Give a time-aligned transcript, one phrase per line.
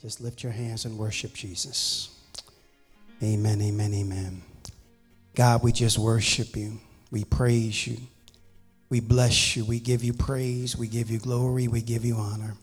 [0.00, 2.10] Just lift your hands and worship Jesus.
[3.22, 4.42] Amen, amen, amen.
[5.34, 6.78] God, we just worship you.
[7.10, 7.98] We praise you.
[8.88, 9.64] We bless you.
[9.64, 10.76] We give you praise.
[10.76, 11.66] We give you glory.
[11.66, 12.54] We give you honor.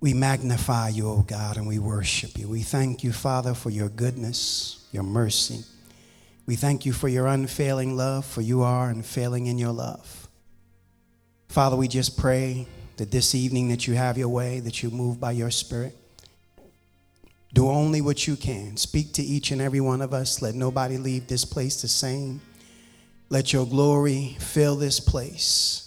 [0.00, 2.48] We magnify you, O God, and we worship you.
[2.48, 5.64] We thank you, Father, for your goodness, your mercy.
[6.46, 10.28] We thank you for your unfailing love, for you are unfailing in your love.
[11.48, 12.66] Father, we just pray
[12.96, 15.94] that this evening that you have your way, that you move by your spirit.
[17.52, 18.76] Do only what you can.
[18.76, 20.40] Speak to each and every one of us.
[20.40, 22.40] Let nobody leave this place the same.
[23.28, 25.86] Let your glory fill this place.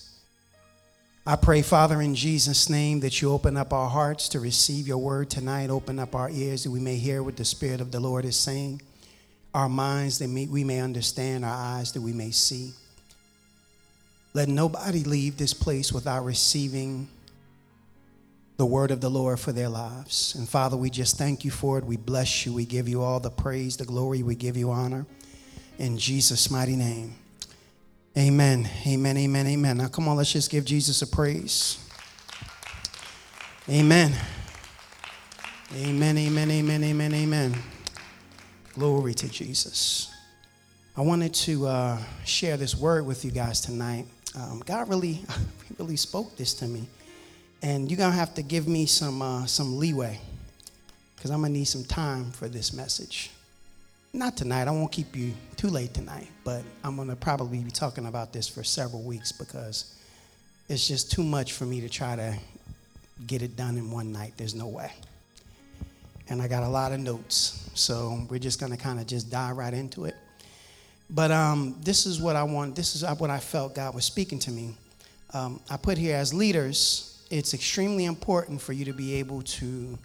[1.25, 4.97] I pray, Father, in Jesus' name, that you open up our hearts to receive your
[4.97, 5.69] word tonight.
[5.69, 8.35] Open up our ears that we may hear what the Spirit of the Lord is
[8.35, 8.81] saying.
[9.53, 12.71] Our minds that we may understand, our eyes that we may see.
[14.33, 17.07] Let nobody leave this place without receiving
[18.57, 20.35] the word of the Lord for their lives.
[20.35, 21.85] And Father, we just thank you for it.
[21.85, 22.53] We bless you.
[22.53, 24.23] We give you all the praise, the glory.
[24.23, 25.05] We give you honor.
[25.79, 27.15] In Jesus' mighty name.
[28.15, 28.69] Amen.
[28.85, 29.17] Amen.
[29.17, 29.47] Amen.
[29.47, 29.77] Amen.
[29.77, 31.79] Now, come on, let's just give Jesus a praise.
[33.67, 34.13] Amen.
[35.75, 36.17] Amen.
[36.17, 36.51] Amen.
[36.51, 36.83] Amen.
[36.83, 37.13] Amen.
[37.13, 37.55] Amen.
[38.73, 40.13] Glory to Jesus.
[40.95, 44.05] I wanted to uh, share this word with you guys tonight.
[44.35, 45.25] Um, God really,
[45.79, 46.87] really spoke this to me,
[47.63, 50.19] and you're gonna have to give me some uh, some leeway,
[51.15, 53.31] because I'm gonna need some time for this message
[54.15, 54.67] not tonight.
[54.67, 58.47] I won't keep you too late tonight, but I'm to probably be talking about this
[58.47, 59.95] for several weeks because
[60.69, 62.37] it's just too much for me to try to
[63.25, 64.33] get it done in one night.
[64.37, 64.91] There's no way.
[66.29, 69.57] And I got a lot of notes, so we're just to kind of just dive
[69.57, 70.15] right into it.
[71.09, 74.37] But um, this is what I want, this is what I felt God was speaking
[74.39, 74.75] to me.
[75.33, 79.97] Um, I put here as leaders, it's extremely important for you to be able to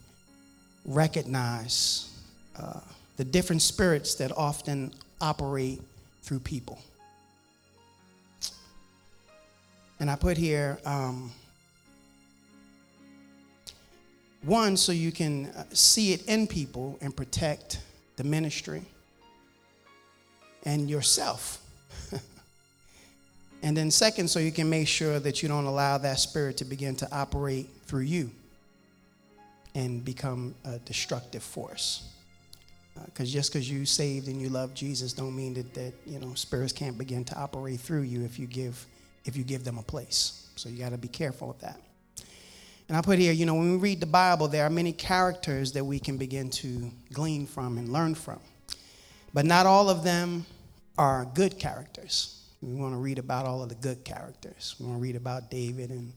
[0.87, 2.11] recognize.
[2.59, 2.81] Uh,
[3.19, 5.83] the different spirits that often operate
[6.23, 6.79] through people.
[10.01, 11.31] And I put here um,
[14.43, 17.81] one, so you can uh, see it in people and protect
[18.17, 18.83] the ministry
[20.65, 21.61] and yourself.
[23.63, 26.65] And then, second, so you can make sure that you don't allow that spirit to
[26.65, 28.31] begin to operate through you
[29.75, 32.09] and become a destructive force.
[33.05, 36.19] Because uh, just because you saved and you love Jesus don't mean that, that you
[36.19, 38.85] know spirits can't begin to operate through you if you give
[39.25, 40.49] if you give them a place.
[40.57, 41.81] So you got to be careful of that.
[42.89, 45.71] And i put here you know when we read the bible there are many characters
[45.73, 48.41] that we can begin to glean from and learn from.
[49.33, 50.45] But not all of them
[50.97, 54.99] are good characters we want to read about all of the good characters we want
[54.99, 56.13] to read about david and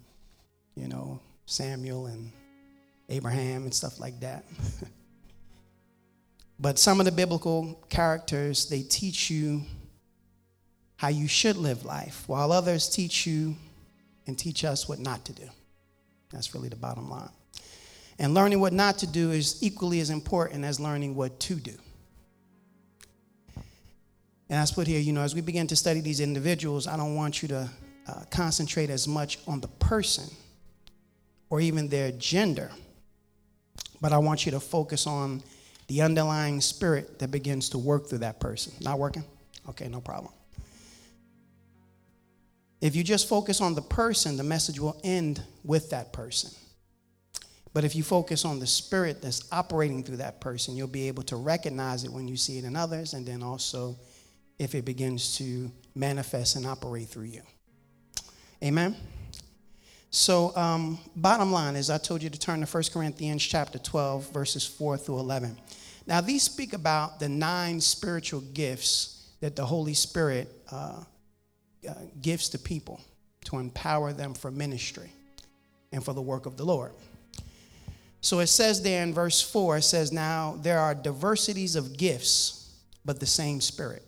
[0.76, 2.32] you know samuel and
[3.10, 4.44] abraham and stuff like that
[6.62, 9.64] But some of the biblical characters, they teach you
[10.96, 13.56] how you should live life, while others teach you
[14.28, 15.50] and teach us what not to do.
[16.30, 17.32] That's really the bottom line.
[18.20, 21.74] And learning what not to do is equally as important as learning what to do.
[24.52, 27.16] And that's put here, you know, as we begin to study these individuals, I don't
[27.16, 27.70] want you to
[28.06, 30.26] uh, concentrate as much on the person
[31.50, 32.70] or even their gender,
[34.02, 35.42] but I want you to focus on
[35.88, 38.74] the underlying spirit that begins to work through that person.
[38.82, 39.24] Not working?
[39.70, 40.34] Okay, no problem.
[42.82, 46.52] If you just focus on the person, the message will end with that person.
[47.74, 51.24] But if you focus on the spirit that's operating through that person, you'll be able
[51.24, 53.96] to recognize it when you see it in others, and then also
[54.62, 57.42] if it begins to manifest and operate through you.
[58.64, 58.96] Amen?
[60.12, 64.32] So, um, bottom line is, I told you to turn to 1 Corinthians chapter 12,
[64.32, 65.58] verses 4 through 11.
[66.06, 71.06] Now, these speak about the nine spiritual gifts that the Holy Spirit uh,
[71.90, 73.02] uh, gives to people
[73.46, 75.12] to empower them for ministry
[75.92, 76.92] and for the work of the Lord.
[78.20, 82.72] So it says there in verse 4, it says, Now there are diversities of gifts,
[83.04, 84.06] but the same Spirit.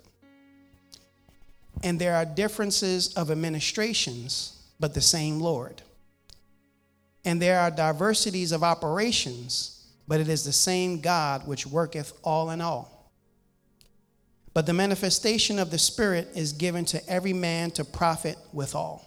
[1.82, 5.82] And there are differences of administrations, but the same Lord.
[7.26, 9.74] And there are diversities of operations
[10.08, 13.12] but it is the same God which worketh all in all.
[14.54, 19.04] But the manifestation of the Spirit is given to every man to profit withal.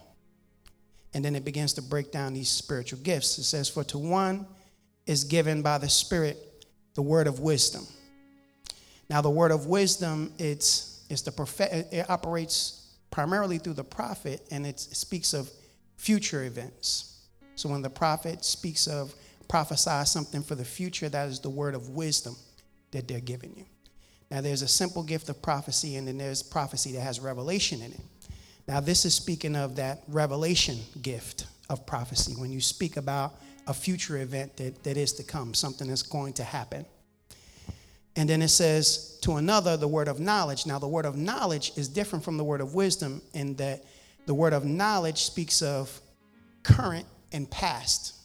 [1.13, 3.37] And then it begins to break down these spiritual gifts.
[3.37, 4.45] It says, For to one
[5.05, 6.37] is given by the Spirit
[6.95, 7.85] the word of wisdom.
[9.09, 14.41] Now, the word of wisdom, it's, it's the prophet, it operates primarily through the prophet,
[14.51, 15.49] and it speaks of
[15.95, 17.19] future events.
[17.55, 19.13] So when the prophet speaks of
[19.47, 22.35] prophesy something for the future, that is the word of wisdom
[22.91, 23.65] that they're giving you.
[24.29, 27.93] Now, there's a simple gift of prophecy, and then there's prophecy that has revelation in
[27.93, 28.01] it.
[28.67, 33.35] Now, this is speaking of that revelation gift of prophecy when you speak about
[33.67, 36.85] a future event that, that is to come, something that's going to happen.
[38.17, 40.65] And then it says to another, the word of knowledge.
[40.65, 43.85] Now, the word of knowledge is different from the word of wisdom in that
[44.25, 46.01] the word of knowledge speaks of
[46.63, 48.15] current and past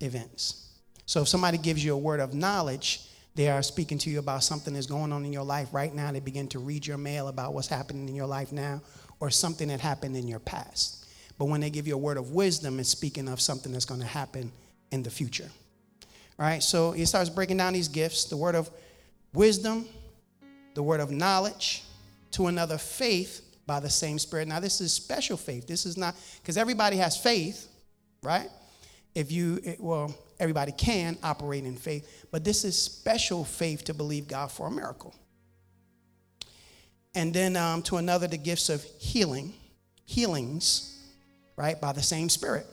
[0.00, 0.68] events.
[1.06, 4.44] So if somebody gives you a word of knowledge, they are speaking to you about
[4.44, 6.12] something that's going on in your life right now.
[6.12, 8.82] They begin to read your mail about what's happening in your life now
[9.20, 11.06] or something that happened in your past.
[11.38, 14.00] But when they give you a word of wisdom, it's speaking of something that's going
[14.00, 14.52] to happen
[14.90, 15.48] in the future.
[16.38, 18.70] All right, so he starts breaking down these gifts the word of
[19.34, 19.86] wisdom,
[20.74, 21.84] the word of knowledge,
[22.32, 24.48] to another faith by the same Spirit.
[24.48, 25.66] Now, this is special faith.
[25.66, 27.68] This is not, because everybody has faith,
[28.22, 28.48] right?
[29.14, 34.26] If you, well, everybody can operate in faith, but this is special faith to believe
[34.26, 35.14] God for a miracle.
[37.14, 39.52] And then um, to another, the gifts of healing,
[40.06, 40.98] healings,
[41.56, 42.66] right, by the same Spirit.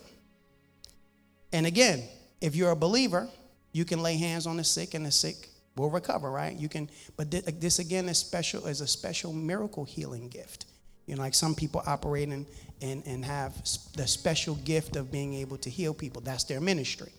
[1.52, 2.04] And again,
[2.40, 3.28] if you're a believer,
[3.74, 5.49] you can lay hands on the sick and the sick
[5.80, 6.56] will recover, right?
[6.56, 10.66] You can, but this again is special, is a special miracle healing gift.
[11.06, 12.46] You know, like some people operate and,
[12.82, 13.56] and, and have
[13.96, 16.22] the special gift of being able to heal people.
[16.22, 17.12] That's their ministry.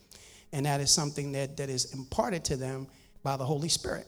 [0.52, 2.86] And that is something that, that is imparted to them
[3.22, 4.06] by the Holy Spirit.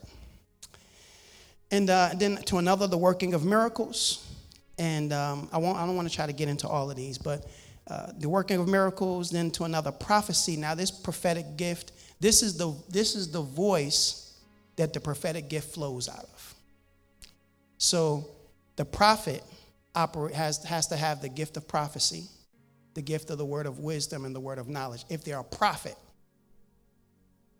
[1.70, 4.28] And uh, then to another, the working of miracles.
[4.78, 7.18] And um, I, won't, I don't want to try to get into all of these,
[7.18, 7.46] but
[7.88, 10.56] uh, the working of miracles, then to another prophecy.
[10.56, 14.21] Now, this prophetic gift, this is the, this is the voice
[14.76, 16.54] that the prophetic gift flows out of.
[17.78, 18.28] So
[18.76, 19.42] the prophet
[19.94, 22.24] has, has to have the gift of prophecy,
[22.94, 25.04] the gift of the word of wisdom, and the word of knowledge.
[25.08, 25.96] If they're a prophet,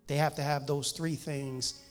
[0.07, 1.81] they have to have those three things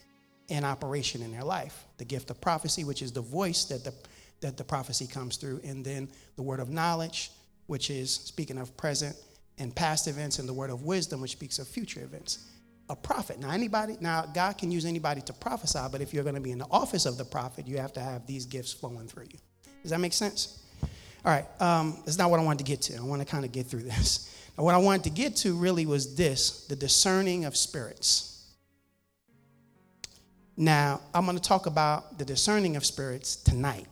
[0.48, 3.94] in operation in their life the gift of prophecy, which is the voice that the,
[4.40, 7.30] that the prophecy comes through, and then the word of knowledge,
[7.66, 9.16] which is speaking of present
[9.58, 12.48] and past events, and the word of wisdom, which speaks of future events
[12.92, 13.40] a prophet.
[13.40, 16.52] Now, anybody, now God can use anybody to prophesy, but if you're going to be
[16.52, 19.38] in the office of the prophet, you have to have these gifts flowing through you.
[19.82, 20.62] Does that make sense?
[21.24, 22.96] All right, um, that's not what I wanted to get to.
[22.96, 24.28] I want to kind of get through this.
[24.56, 28.28] Now, what I wanted to get to really was this the discerning of spirits.
[30.54, 33.86] Now, I'm going to talk about the discerning of spirits tonight.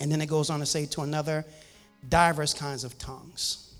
[0.00, 1.44] And then it goes on to say to another,
[2.08, 3.71] diverse kinds of tongues.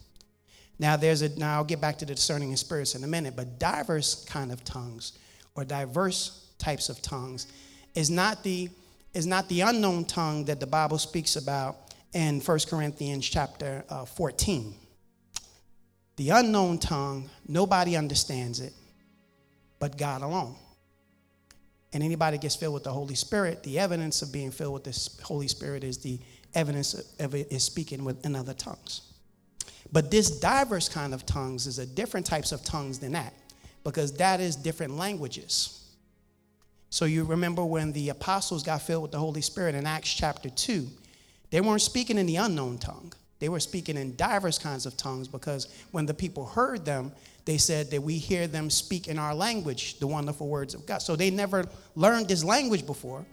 [0.82, 3.36] Now there's a now I'll get back to the discerning of spirits in a minute,
[3.36, 5.12] but diverse kind of tongues
[5.54, 7.46] or diverse types of tongues
[7.94, 8.68] is not the
[9.14, 11.76] is not the unknown tongue that the Bible speaks about
[12.14, 14.74] in 1 Corinthians chapter uh, 14.
[16.16, 18.72] The unknown tongue, nobody understands it
[19.78, 20.56] but God alone.
[21.92, 25.22] And anybody gets filled with the Holy Spirit, the evidence of being filled with the
[25.22, 26.18] Holy Spirit is the
[26.54, 29.11] evidence of it is speaking with in other tongues.
[29.92, 33.34] But this diverse kind of tongues is a different types of tongues than that
[33.84, 35.78] because that is different languages.
[36.88, 40.48] So you remember when the apostles got filled with the Holy Spirit in Acts chapter
[40.48, 40.86] 2,
[41.50, 43.12] they weren't speaking in the unknown tongue.
[43.38, 47.12] They were speaking in diverse kinds of tongues because when the people heard them,
[47.44, 50.98] they said that we hear them speak in our language, the wonderful words of God.
[50.98, 51.64] So they never
[51.96, 53.26] learned this language before,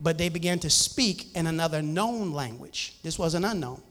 [0.00, 2.94] but they began to speak in another known language.
[3.02, 3.82] This was an unknown.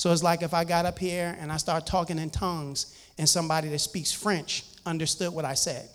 [0.00, 3.28] So it's like if I got up here and I start talking in tongues and
[3.28, 5.90] somebody that speaks French understood what I said.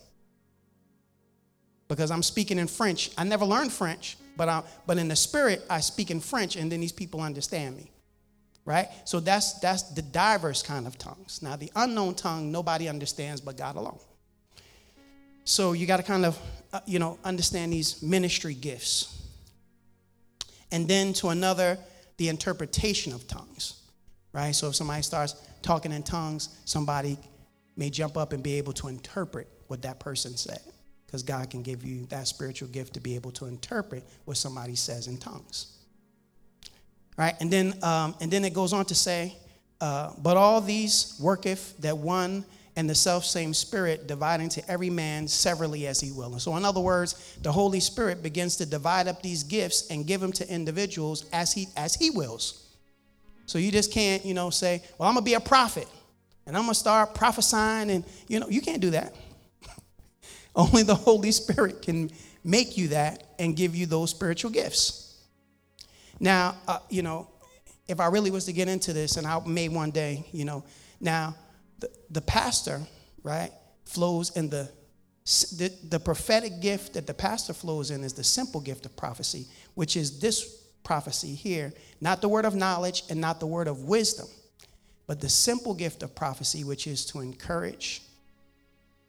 [1.88, 3.10] Because I'm speaking in French.
[3.18, 6.72] I never learned French, but, I, but in the spirit, I speak in French and
[6.72, 7.90] then these people understand me.
[8.64, 8.90] Right?
[9.06, 11.42] So that's, that's the diverse kind of tongues.
[11.42, 13.98] Now, the unknown tongue, nobody understands but God alone.
[15.46, 16.40] So you got to kind of,
[16.72, 19.20] uh, you know, understand these ministry gifts.
[20.72, 21.80] And then to another,
[22.18, 23.82] the interpretation of tongues
[24.36, 24.54] right?
[24.54, 27.18] So if somebody starts talking in tongues, somebody
[27.78, 30.60] may jump up and be able to interpret what that person said
[31.06, 34.76] because God can give you that spiritual gift to be able to interpret what somebody
[34.76, 35.78] says in tongues.
[37.18, 37.34] Right?
[37.40, 39.38] And then, um, and then it goes on to say,
[39.80, 42.44] uh, but all these worketh that one
[42.76, 46.34] and the self same Spirit, dividing to every man severally as he will.
[46.34, 50.06] And so, in other words, the Holy Spirit begins to divide up these gifts and
[50.06, 52.65] give them to individuals as he as he wills.
[53.46, 55.88] So you just can't, you know, say, well, I'm going to be a prophet
[56.46, 57.90] and I'm going to start prophesying.
[57.92, 59.16] And, you know, you can't do that.
[60.56, 62.12] Only the Holy Spirit can
[62.44, 65.24] make you that and give you those spiritual gifts.
[66.20, 67.28] Now, uh, you know,
[67.88, 70.64] if I really was to get into this, and I may one day, you know,
[71.00, 71.36] now,
[71.80, 72.82] the, the pastor,
[73.24, 73.52] right,
[73.84, 74.70] flows in the,
[75.58, 79.48] the the prophetic gift that the pastor flows in is the simple gift of prophecy,
[79.74, 83.84] which is this prophecy here, not the word of knowledge and not the word of
[83.84, 84.28] wisdom,
[85.08, 88.02] but the simple gift of prophecy, which is to encourage,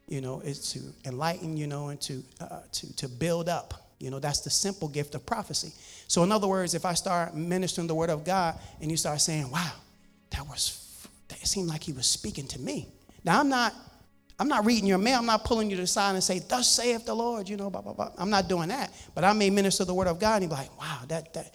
[0.09, 3.75] you know, is to enlighten, you know, and to, uh, to, to build up.
[3.99, 5.73] You know, that's the simple gift of prophecy.
[6.07, 9.21] So, in other words, if I start ministering the word of God and you start
[9.21, 9.73] saying, wow,
[10.31, 12.89] that was, that seemed like he was speaking to me.
[13.25, 13.75] Now, I'm not,
[14.39, 15.19] I'm not reading your mail.
[15.19, 17.71] I'm not pulling you to the side and say, thus saith the Lord, you know,
[17.71, 18.13] blah, blah, blah.
[18.19, 18.93] I'm not doing that.
[19.15, 21.55] But I may minister the word of God and be like, wow, that, that,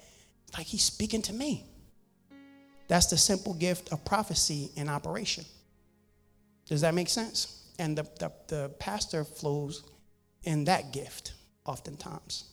[0.57, 1.65] like he's speaking to me.
[2.87, 5.45] That's the simple gift of prophecy in operation.
[6.65, 7.69] Does that make sense?
[7.79, 9.83] And the, the, the pastor flows
[10.43, 11.33] in that gift
[11.65, 12.45] oftentimes.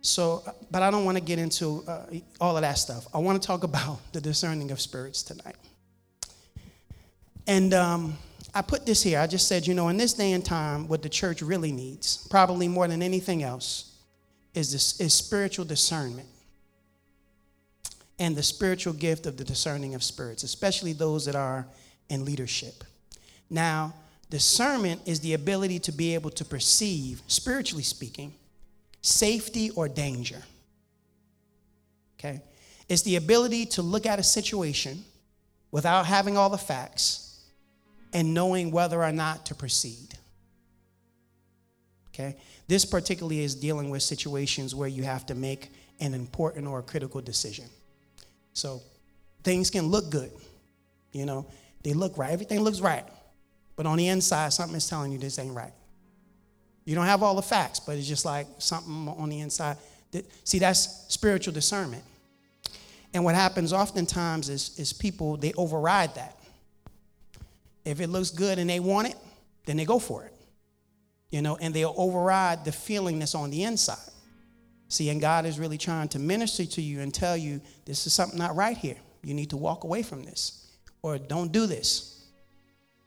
[0.00, 2.06] So, but I don't want to get into uh,
[2.40, 3.06] all of that stuff.
[3.14, 5.56] I want to talk about the discerning of spirits tonight.
[7.46, 8.16] And um,
[8.54, 9.18] I put this here.
[9.18, 12.26] I just said, you know, in this day and time, what the church really needs,
[12.28, 13.96] probably more than anything else,
[14.54, 16.28] is, this, is spiritual discernment
[18.18, 21.66] and the spiritual gift of the discerning of spirits, especially those that are
[22.08, 22.84] in leadership.
[23.50, 23.94] Now,
[24.30, 28.34] discernment is the ability to be able to perceive, spiritually speaking,
[29.00, 30.42] safety or danger.
[32.18, 32.40] Okay?
[32.88, 35.04] It's the ability to look at a situation
[35.70, 37.40] without having all the facts
[38.12, 40.14] and knowing whether or not to proceed.
[42.08, 42.36] Okay?
[42.68, 47.20] This particularly is dealing with situations where you have to make an important or critical
[47.20, 47.64] decision.
[48.52, 48.82] So
[49.42, 50.30] things can look good.
[51.12, 51.46] You know,
[51.82, 52.32] they look right.
[52.32, 53.04] Everything looks right.
[53.76, 55.72] But on the inside, something is telling you this ain't right.
[56.84, 59.76] You don't have all the facts, but it's just like something on the inside.
[60.10, 62.02] That, see, that's spiritual discernment.
[63.14, 66.38] And what happens oftentimes is, is people, they override that.
[67.84, 69.16] If it looks good and they want it,
[69.66, 70.32] then they go for it.
[71.30, 73.96] You know, and they'll override the feeling that's on the inside.
[74.92, 78.12] See, and God is really trying to minister to you and tell you this is
[78.12, 78.98] something not right here.
[79.24, 80.70] You need to walk away from this
[81.00, 82.26] or don't do this.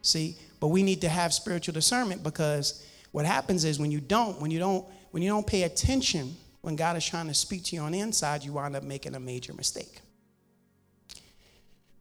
[0.01, 4.41] See, but we need to have spiritual discernment because what happens is when you don't,
[4.41, 7.75] when you don't, when you don't pay attention when God is trying to speak to
[7.75, 10.01] you on the inside, you wind up making a major mistake.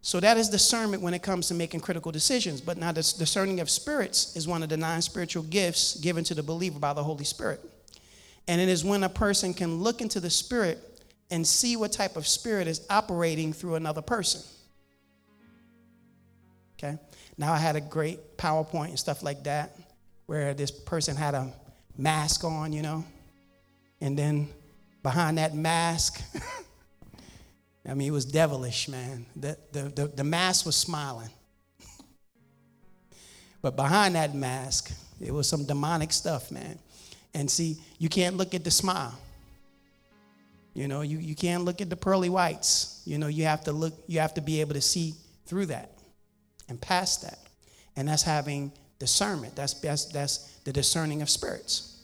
[0.01, 2.63] So that is discernment when it comes to making critical decisions.
[2.63, 6.35] But now, this discerning of spirits is one of the nine spiritual gifts given to
[6.35, 7.61] the believer by the Holy Spirit.
[8.47, 10.79] And it is when a person can look into the spirit
[11.31, 14.43] and see what type of spirit is operating through another person.
[16.79, 16.99] Okay?
[17.39, 19.77] Now, I had a great PowerPoint and stuff like that
[20.27, 21.53] where this person had a
[21.97, 23.05] mask on, you know,
[24.01, 24.49] and then
[25.03, 26.23] behind that mask,
[27.87, 29.27] I mean, it was devilish, man.
[29.37, 31.29] The, the, the, the mask was smiling.
[33.63, 36.79] but behind that mask, it was some demonic stuff, man.
[37.35, 39.19] And see, you can't look at the smile.
[40.73, 43.03] You know, you, you can't look at the pearly whites.
[43.05, 45.15] You know, you have to look, you have to be able to see
[45.47, 45.91] through that
[46.69, 47.39] and past that.
[47.97, 49.55] And that's having discernment.
[49.55, 52.03] That's, that's, that's the discerning of spirits.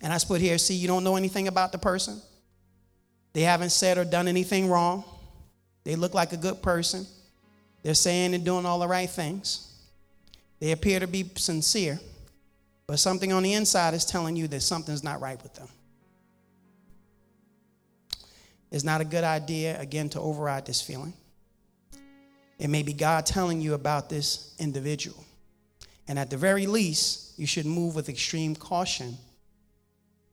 [0.00, 2.20] And I put here, see, you don't know anything about the person.
[3.32, 5.04] They haven't said or done anything wrong.
[5.84, 7.06] They look like a good person.
[7.82, 9.72] They're saying and doing all the right things.
[10.60, 12.00] They appear to be sincere.
[12.88, 15.68] But something on the inside is telling you that something's not right with them.
[18.72, 21.12] It's not a good idea, again, to override this feeling.
[22.58, 25.22] It may be God telling you about this individual.
[26.08, 29.18] And at the very least, you should move with extreme caution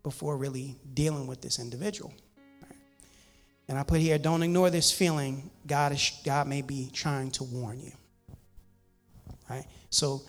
[0.02, 2.14] before really dealing with this individual.
[3.68, 5.50] And I put here, don't ignore this feeling.
[5.68, 7.92] God, is, God may be trying to warn you.
[9.50, 9.66] Right?
[9.90, 10.22] So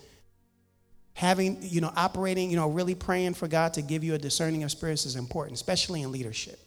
[1.16, 4.62] having, you know, operating, you know, really praying for God to give you a discerning
[4.64, 6.61] of spirits is important, especially in leadership.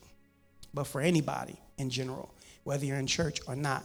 [0.74, 3.84] But for anybody in general, whether you're in church or not,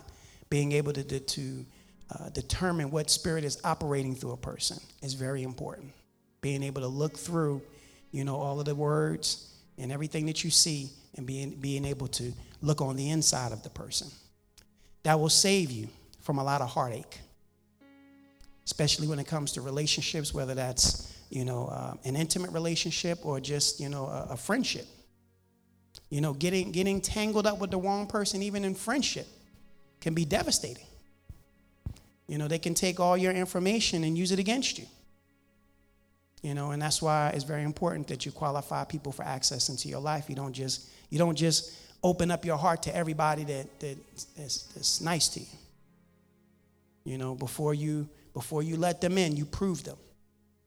[0.48, 1.66] being able to, to
[2.10, 5.92] uh, determine what spirit is operating through a person is very important.
[6.40, 7.60] Being able to look through,
[8.10, 12.06] you know, all of the words and everything that you see and being, being able
[12.08, 14.08] to look on the inside of the person.
[15.02, 15.88] That will save you
[16.22, 17.20] from a lot of heartache
[18.64, 23.40] especially when it comes to relationships, whether that's you know uh, an intimate relationship or
[23.40, 24.86] just you know a, a friendship.
[26.10, 29.26] You know, getting getting tangled up with the wrong person, even in friendship,
[30.00, 30.86] can be devastating.
[32.26, 34.86] You know, they can take all your information and use it against you.
[36.42, 39.88] You know, and that's why it's very important that you qualify people for access into
[39.88, 40.28] your life.
[40.28, 43.96] You don't just you don't just open up your heart to everybody that, that
[44.36, 45.46] is, that's nice to you.
[47.04, 49.96] You know, before you before you let them in, you prove them.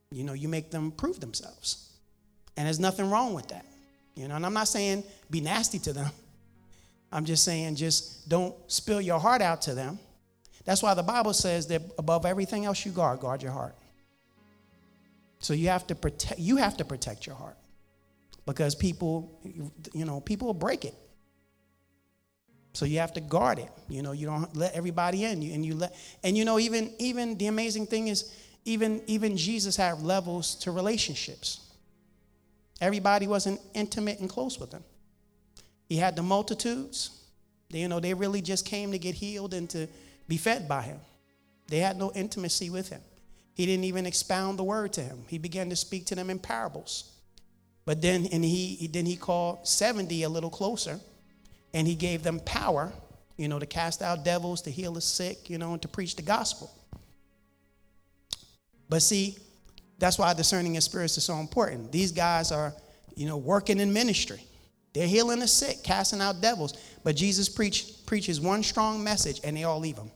[0.10, 1.92] You know, you make them prove themselves.
[2.56, 3.66] And there's nothing wrong with that.
[4.16, 6.10] You know, and I'm not saying be nasty to them.
[7.12, 10.00] I'm just saying just don't spill your heart out to them.
[10.66, 13.76] That's why the Bible says that above everything else you guard, guard your heart.
[15.40, 17.58] So you have to protect you have to protect your heart.
[18.46, 19.40] Because people
[19.94, 20.96] you know, people will break it.
[22.77, 23.72] So you have to guard it.
[23.89, 25.41] You know, you don't let everybody in.
[25.41, 28.31] You, and you let and you know, even even the amazing thing is
[28.65, 31.62] even even Jesus had levels to relationships.
[32.79, 34.84] Everybody wasn't intimate and close with him.
[35.89, 37.10] He had the multitudes.
[37.72, 39.88] They, you know, they really just came to get healed and to
[40.27, 41.00] be fed by him.
[41.69, 43.01] They had no intimacy with him.
[43.55, 45.24] He didn't even expound the word to him.
[45.27, 47.12] He began to speak to them in parables.
[47.86, 51.00] But then and he then he called 70 a little closer
[51.77, 52.91] and he gave them power,
[53.38, 56.15] you know, to cast out devils, to heal the sick, you know, and to preach
[56.15, 56.72] the gospel.
[58.89, 59.38] But see,
[60.00, 61.91] that's why discerning in spirits is so important.
[61.91, 62.74] These guys are,
[63.15, 64.41] you know, working in ministry.
[64.93, 66.74] They're healing the sick, casting out devils.
[67.03, 70.10] But Jesus preach, preaches one strong message and they all leave him.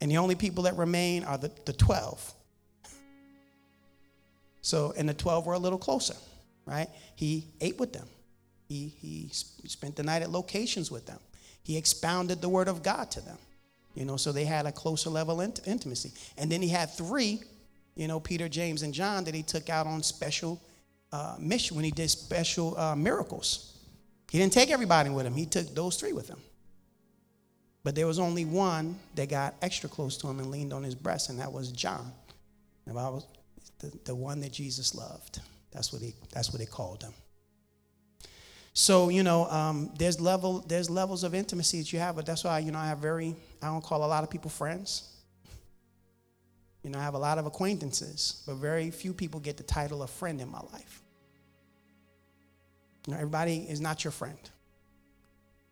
[0.00, 2.32] And the only people that remain are the, the 12.
[4.62, 6.16] So, and the 12 were a little closer,
[6.64, 6.88] right?
[7.14, 8.08] He ate with them.
[8.70, 11.18] He, he spent the night at locations with them.
[11.64, 13.36] He expounded the word of God to them.
[13.96, 16.12] You know, so they had a closer level int- intimacy.
[16.38, 17.40] And then he had three,
[17.96, 20.62] you know, Peter, James, and John that he took out on special
[21.10, 23.76] uh, mission when he did special uh, miracles.
[24.30, 26.38] He didn't take everybody with him, he took those three with him.
[27.82, 30.94] But there was only one that got extra close to him and leaned on his
[30.94, 32.12] breast, and that was John.
[32.86, 35.40] The the one that Jesus loved.
[35.72, 37.14] That's what he, that's what they called him.
[38.72, 42.44] So you know, um, there's level there's levels of intimacy that you have, but that's
[42.44, 45.06] why you know I have very I don't call a lot of people friends.
[46.82, 50.02] You know, I have a lot of acquaintances, but very few people get the title
[50.02, 51.02] of friend in my life.
[53.06, 54.38] You know, everybody is not your friend,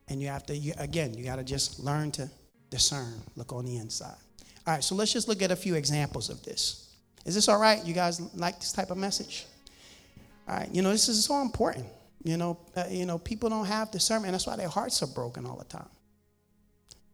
[0.08, 2.28] and you have to you, again you got to just learn to
[2.70, 4.16] discern, look on the inside.
[4.66, 6.96] All right, so let's just look at a few examples of this.
[7.24, 7.82] Is this all right?
[7.86, 9.46] You guys like this type of message?
[10.48, 11.86] All right, you know this is so important.
[12.22, 14.32] You know, uh, you know, people don't have discernment.
[14.32, 15.88] That's why their hearts are broken all the time.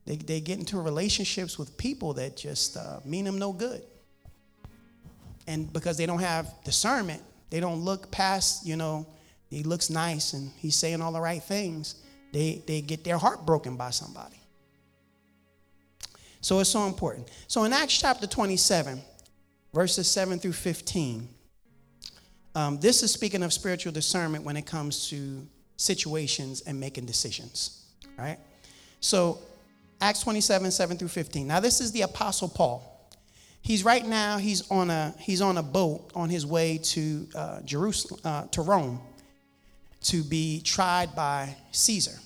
[0.07, 3.83] They, they get into relationships with people that just uh, mean them no good.
[5.47, 9.07] And because they don't have discernment, they don't look past, you know,
[9.49, 11.97] he looks nice and he's saying all the right things.
[12.33, 14.41] They, they get their heart broken by somebody.
[16.41, 17.31] So it's so important.
[17.47, 19.01] So in Acts chapter 27,
[19.73, 21.29] verses 7 through 15,
[22.55, 27.85] um, this is speaking of spiritual discernment when it comes to situations and making decisions,
[28.17, 28.39] right?
[29.01, 29.39] So,
[30.01, 31.47] Acts 27, 7 through 15.
[31.47, 32.91] Now, this is the Apostle Paul.
[33.63, 37.61] He's right now, he's on a, he's on a boat on his way to uh,
[37.63, 39.01] Jerusalem, uh, to Rome
[40.05, 42.19] to be tried by Caesar.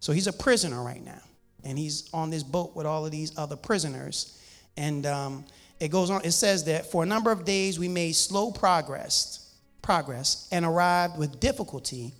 [0.00, 1.20] So he's a prisoner right now.
[1.64, 4.38] And he's on this boat with all of these other prisoners.
[4.76, 5.44] And um,
[5.82, 9.52] it goes on, it says that for a number of days we made slow progress,
[9.82, 12.14] progress and arrived with difficulty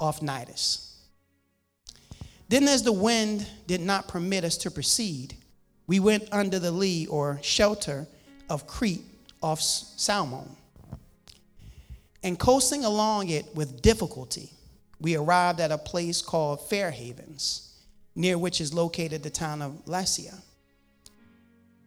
[0.00, 0.94] off Cnidus.
[2.48, 5.34] Then, as the wind did not permit us to proceed,
[5.86, 8.06] we went under the lee or shelter
[8.48, 9.04] of Crete
[9.42, 10.56] off Salmone.
[12.22, 14.48] And coasting along it with difficulty,
[15.00, 17.74] we arrived at a place called Fair Havens,
[18.14, 20.40] near which is located the town of Lasea.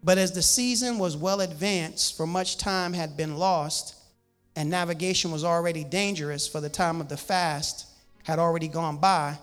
[0.06, 3.96] But as the season was well advanced, for much time had been lost,
[4.56, 7.88] and navigation was already dangerous, for the time of the fast
[8.22, 9.40] had already gone by,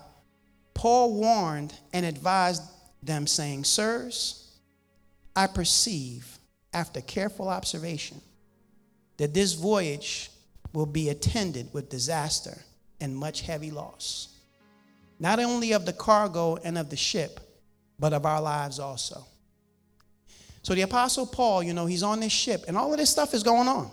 [0.73, 2.63] Paul warned and advised
[3.03, 4.55] them, saying, Sirs,
[5.35, 6.39] I perceive,
[6.73, 8.21] after careful observation,
[9.17, 10.31] that this voyage
[10.71, 12.57] will be attended with disaster
[13.01, 14.29] and much heavy loss,
[15.19, 17.41] not only of the cargo and of the ship,
[17.99, 19.25] but of our lives also.
[20.63, 23.33] So the Apostle Paul, you know, he's on this ship and all of this stuff
[23.33, 23.91] is going on.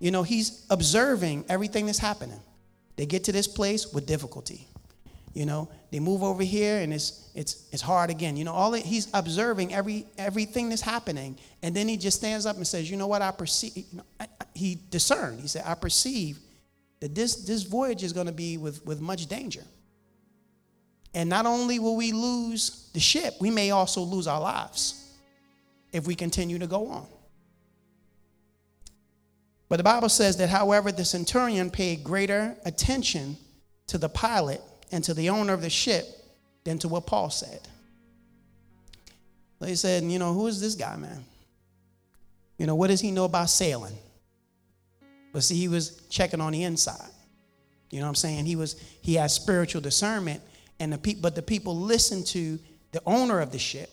[0.00, 2.40] You know, he's observing everything that's happening.
[2.96, 4.66] They get to this place with difficulty.
[5.34, 8.36] You know, they move over here and it's it's it's hard again.
[8.36, 12.44] You know, all it, he's observing every everything that's happening, and then he just stands
[12.44, 13.22] up and says, "You know what?
[13.22, 15.40] I perceive." You know, I, I, he discerned.
[15.40, 16.38] He said, "I perceive
[17.00, 19.62] that this this voyage is going to be with with much danger."
[21.14, 25.01] And not only will we lose the ship, we may also lose our lives
[25.92, 27.06] if we continue to go on.
[29.68, 33.36] But the Bible says that, however, the centurion paid greater attention
[33.86, 36.04] to the pilot and to the owner of the ship
[36.64, 37.60] than to what Paul said.
[39.60, 41.24] They said, you know, who is this guy, man?
[42.58, 43.96] You know, what does he know about sailing?
[45.32, 47.10] But see, he was checking on the inside.
[47.90, 48.46] You know what I'm saying?
[48.46, 50.42] He was he had spiritual discernment,
[50.80, 52.58] and the pe- but the people listened to
[52.90, 53.90] the owner of the ship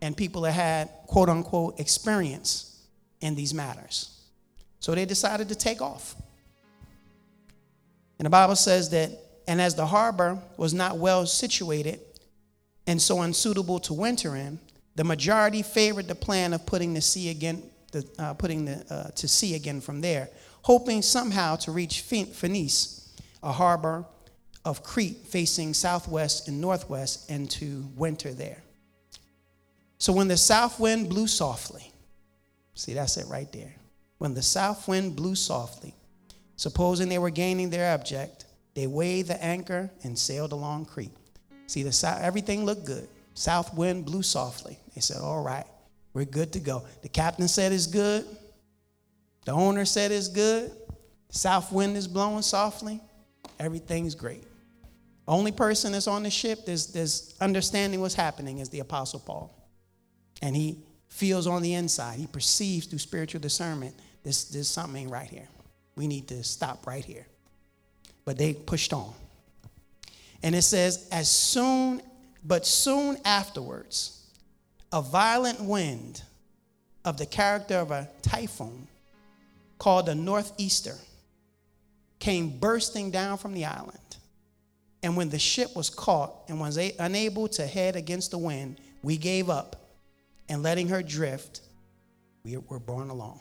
[0.00, 2.82] and people that had quote unquote experience
[3.20, 4.20] in these matters.
[4.80, 6.14] So they decided to take off.
[8.18, 9.10] And the Bible says that,
[9.48, 12.00] and as the harbor was not well situated
[12.86, 14.58] and so unsuitable to winter in,
[14.94, 19.10] the majority favored the plan of putting the sea again, the, uh, putting the uh,
[19.10, 20.30] to sea again from there,
[20.62, 24.04] hoping somehow to reach Phoenice, a harbor
[24.64, 28.62] of Crete facing southwest and northwest, and to winter there.
[29.98, 31.92] So when the south wind blew softly,
[32.74, 33.74] see that's it right there.
[34.18, 35.94] When the south wind blew softly,
[36.56, 41.16] supposing they were gaining their object, they weighed the anchor and sailed along Crete.
[41.66, 43.08] See the south, everything looked good.
[43.34, 44.78] South wind blew softly.
[44.94, 45.66] They said, All right,
[46.12, 46.84] we're good to go.
[47.02, 48.24] The captain said it's good.
[49.44, 50.72] The owner said it's good.
[51.30, 53.00] South wind is blowing softly.
[53.58, 54.44] Everything's great.
[55.28, 59.55] Only person that's on the ship that's, that's understanding what's happening is the Apostle Paul.
[60.42, 65.28] And he feels on the inside, he perceives through spiritual discernment this, this something right
[65.28, 65.48] here.
[65.94, 67.26] We need to stop right here.
[68.24, 69.14] But they pushed on.
[70.42, 72.02] And it says, as soon
[72.44, 74.24] but soon afterwards,
[74.92, 76.22] a violent wind
[77.04, 78.86] of the character of a typhoon
[79.78, 80.94] called a northeaster
[82.18, 83.98] came bursting down from the island.
[85.02, 88.80] And when the ship was caught and was a- unable to head against the wind,
[89.02, 89.85] we gave up
[90.48, 91.60] and letting her drift,
[92.44, 93.40] we were borne along.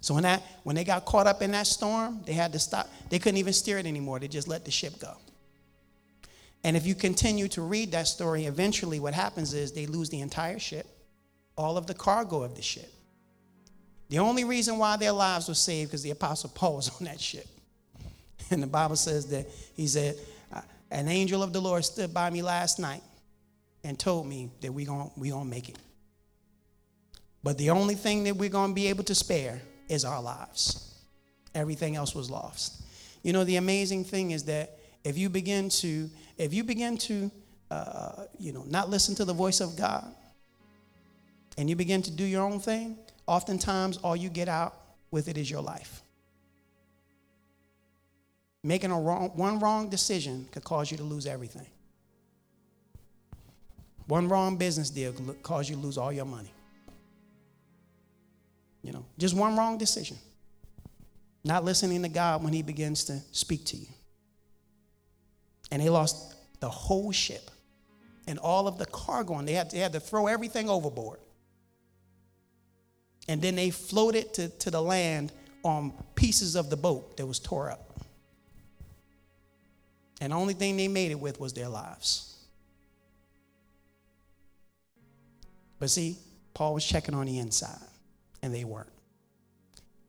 [0.00, 2.88] So when that when they got caught up in that storm, they had to stop.
[3.10, 4.18] They couldn't even steer it anymore.
[4.18, 5.14] They just let the ship go.
[6.64, 10.20] And if you continue to read that story, eventually what happens is they lose the
[10.20, 10.86] entire ship,
[11.56, 12.92] all of the cargo of the ship.
[14.08, 17.20] The only reason why their lives were saved because the apostle Paul was on that
[17.20, 17.46] ship.
[18.50, 20.16] And the Bible says that he said,
[20.90, 23.02] An angel of the Lord stood by me last night
[23.84, 25.78] and told me that we're going we gonna make it.
[27.42, 30.94] But the only thing that we're going to be able to spare is our lives.
[31.54, 32.82] Everything else was lost.
[33.22, 37.30] You know, the amazing thing is that if you begin to if you begin to,
[37.70, 40.10] uh, you know, not listen to the voice of God
[41.58, 44.74] and you begin to do your own thing, oftentimes all you get out
[45.10, 46.02] with it is your life.
[48.62, 51.66] Making a wrong, one wrong decision could cause you to lose everything.
[54.10, 56.52] One wrong business deal could cause you to lose all your money.
[58.82, 60.18] You know, just one wrong decision.
[61.44, 63.86] Not listening to God when He begins to speak to you
[65.70, 67.52] and they lost the whole ship
[68.26, 71.18] and all of the cargo, and they had, they had to throw everything overboard.
[73.28, 77.38] And then they floated to, to the land on pieces of the boat that was
[77.38, 78.00] tore up.
[80.20, 82.29] And the only thing they made it with was their lives.
[85.80, 86.18] But see,
[86.54, 87.78] Paul was checking on the inside,
[88.42, 88.88] and they weren't.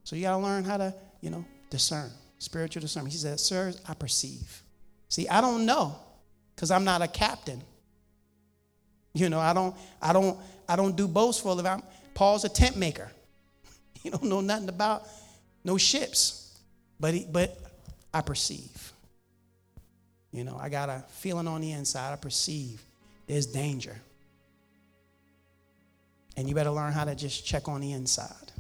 [0.03, 3.13] So you got to learn how to, you know, discern, spiritual discernment.
[3.13, 4.61] He said, Sir, I perceive.
[5.09, 5.95] See, I don't know
[6.53, 7.61] because I'm not a captain.
[9.13, 10.37] You know, I don't, I don't,
[10.69, 11.81] I don't do boastful of I'm,
[12.13, 13.09] Paul's a tent maker.
[14.03, 15.03] He don't know nothing about
[15.63, 16.59] no ships.
[16.99, 17.55] But he, but
[18.11, 18.93] I perceive.
[20.31, 22.11] You know, I got a feeling on the inside.
[22.11, 22.83] I perceive
[23.27, 23.95] there's danger.
[26.37, 28.51] And you better learn how to just check on the inside.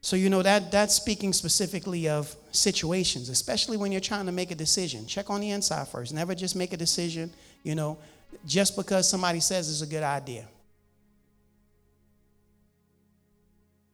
[0.00, 4.50] So, you know, that, that's speaking specifically of situations, especially when you're trying to make
[4.50, 5.06] a decision.
[5.06, 6.12] Check on the inside first.
[6.12, 7.30] Never just make a decision,
[7.62, 7.96] you know,
[8.44, 10.46] just because somebody says it's a good idea.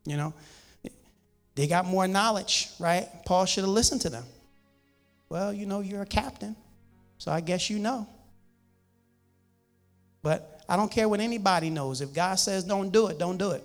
[0.07, 0.35] You know,
[1.55, 3.07] they got more knowledge, right?
[3.27, 4.25] Paul should have listened to them.
[5.29, 6.57] Well, you know, you're a captain,
[7.19, 8.07] so I guess you know.
[10.23, 12.01] But I don't care what anybody knows.
[12.01, 13.65] If God says don't do it, don't do it.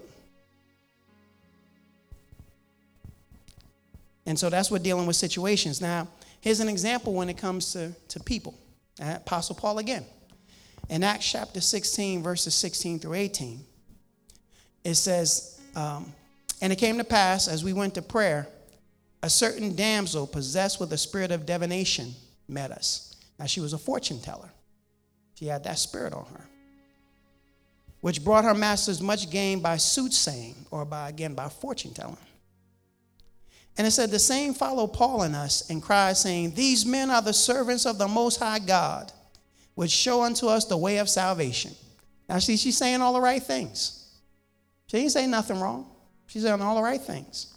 [4.25, 5.81] And so that's what dealing with situations.
[5.81, 6.07] Now,
[6.39, 8.55] here's an example when it comes to, to people.
[9.01, 10.05] Uh, Apostle Paul again.
[10.89, 13.59] In Acts chapter 16, verses 16 through 18,
[14.83, 16.13] it says, um,
[16.61, 18.47] And it came to pass as we went to prayer,
[19.21, 22.13] a certain damsel possessed with a spirit of divination
[22.47, 23.15] met us.
[23.39, 24.49] Now, she was a fortune teller,
[25.35, 26.45] she had that spirit on her,
[28.03, 32.17] which brought her masters much gain by soothsaying, or by, again, by fortune telling.
[33.77, 37.21] And it said, The same followed Paul and us and cried, saying, These men are
[37.21, 39.09] the servants of the Most High God,
[39.75, 41.71] which show unto us the way of salvation.
[42.27, 44.05] Now, see, she's saying all the right things.
[44.87, 45.89] She ain't saying nothing wrong.
[46.27, 47.55] She's saying all the right things.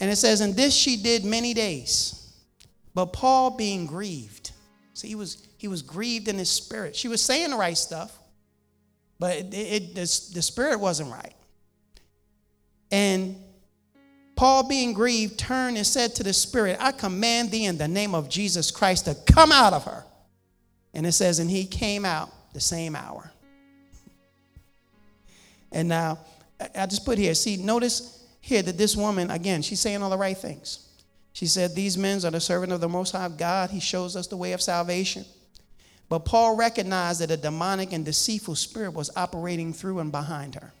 [0.00, 2.34] And it says, And this she did many days.
[2.92, 4.50] But Paul being grieved.
[4.94, 6.96] See, he was he was grieved in his spirit.
[6.96, 8.18] She was saying the right stuff,
[9.18, 10.00] but it, it, the,
[10.34, 11.34] the spirit wasn't right.
[12.90, 13.36] And
[14.36, 18.14] Paul, being grieved, turned and said to the spirit, I command thee in the name
[18.14, 20.04] of Jesus Christ to come out of her.
[20.94, 23.30] And it says, and he came out the same hour.
[25.72, 26.18] And now,
[26.74, 30.16] I just put here, see, notice here that this woman, again, she's saying all the
[30.16, 30.88] right things.
[31.32, 33.70] She said, These men are the servant of the Most High God.
[33.70, 35.24] He shows us the way of salvation.
[36.08, 40.72] But Paul recognized that a demonic and deceitful spirit was operating through and behind her.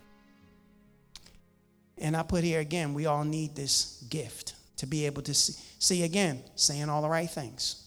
[1.98, 5.60] And I put here again, we all need this gift to be able to see,
[5.78, 7.84] see again, saying all the right things.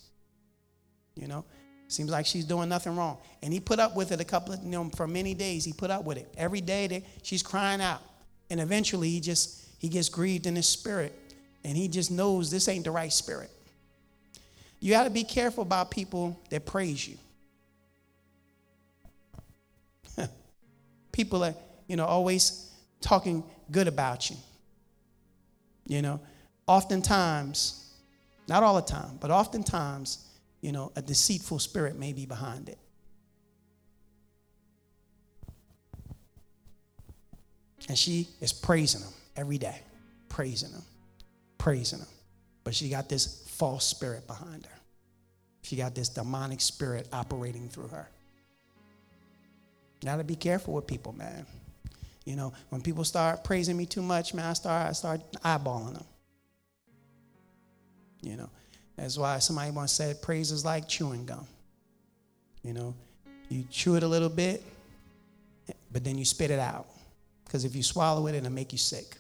[1.16, 1.46] You know,
[1.88, 3.18] seems like she's doing nothing wrong.
[3.42, 5.66] And he put up with it a couple of, you know, for many days.
[5.66, 6.32] He put up with it.
[6.38, 8.02] Every day that she's crying out.
[8.50, 11.18] And eventually he just, he gets grieved in his spirit.
[11.64, 13.50] And he just knows this ain't the right spirit.
[14.80, 17.18] You got to be careful about people that praise you.
[21.12, 21.56] People are,
[21.88, 22.72] you know, always
[23.02, 24.36] talking good about you.
[25.88, 26.20] You know,
[26.68, 27.94] oftentimes,
[28.48, 30.28] not all the time, but oftentimes,
[30.62, 32.78] you know, a deceitful spirit may be behind it.
[37.90, 39.82] And she is praising him every day,
[40.30, 40.84] praising him,
[41.58, 42.08] praising him.
[42.64, 44.80] But she got this false spirit behind her.
[45.64, 48.10] She got this demonic spirit operating through her.
[50.04, 51.46] Got to be careful with people, man.
[52.26, 55.94] You know, when people start praising me too much, man, I start I start eyeballing
[55.94, 56.06] them.
[58.22, 58.50] You know,
[58.96, 61.48] that's why somebody once said praise is like chewing gum.
[62.64, 62.96] You know,
[63.50, 64.64] you chew it a little bit,
[65.92, 66.88] but then you spit it out.
[67.44, 69.18] Because if you swallow it, it'll make you sick.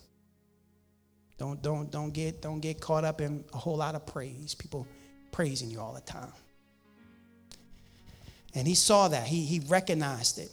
[1.38, 4.54] Don't don't don't get don't get caught up in a whole lot of praise.
[4.54, 4.88] People
[5.32, 6.32] praising you all the time.
[8.54, 9.26] And he saw that.
[9.26, 10.52] He he recognized it.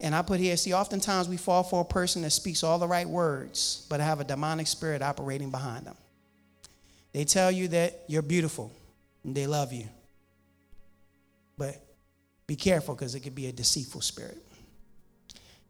[0.00, 2.88] And I put here, see, oftentimes we fall for a person that speaks all the
[2.88, 5.96] right words, but have a demonic spirit operating behind them.
[7.12, 8.72] They tell you that you're beautiful
[9.22, 9.86] and they love you.
[11.56, 11.80] But
[12.46, 14.38] be careful because it could be a deceitful spirit.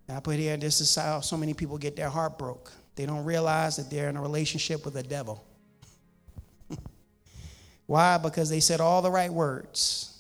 [0.09, 2.73] Now I put here, this is how so many people get their heart broke.
[2.97, 5.45] They don't realize that they're in a relationship with a devil.
[7.87, 8.17] Why?
[8.19, 10.11] Because they said all the right words.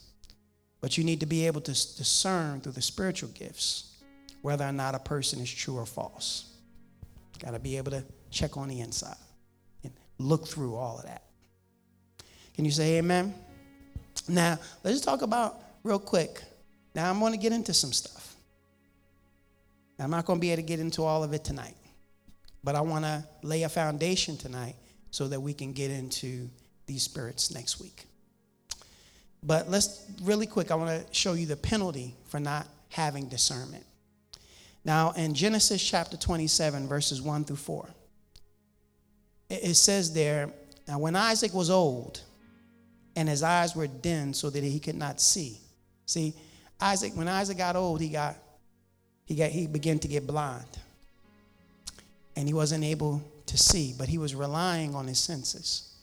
[0.80, 3.93] But you need to be able to discern through the spiritual gifts
[4.44, 6.52] whether or not a person is true or false.
[7.42, 9.16] Got to be able to check on the inside
[9.82, 11.22] and look through all of that.
[12.54, 13.32] Can you say amen?
[14.28, 16.42] Now, let's talk about real quick.
[16.94, 18.36] Now, I'm going to get into some stuff.
[19.98, 21.76] I'm not going to be able to get into all of it tonight,
[22.62, 24.76] but I want to lay a foundation tonight
[25.10, 26.50] so that we can get into
[26.84, 28.04] these spirits next week.
[29.42, 33.86] But let's really quick, I want to show you the penalty for not having discernment.
[34.84, 37.88] Now, in Genesis chapter 27, verses 1 through 4,
[39.48, 40.50] it says there,
[40.86, 42.20] Now, when Isaac was old
[43.16, 45.58] and his eyes were dim so that he could not see.
[46.06, 46.34] See,
[46.80, 48.36] Isaac, when Isaac got old, he got,
[49.24, 50.66] he got, he began to get blind.
[52.36, 55.94] And he wasn't able to see, but he was relying on his senses